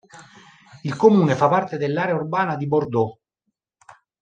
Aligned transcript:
Il 0.81 0.95
comune 0.95 1.35
fa 1.35 1.47
parte 1.47 1.77
dell'area 1.77 2.15
urbana 2.15 2.55
di 2.55 2.65
Bordeaux. 2.65 3.19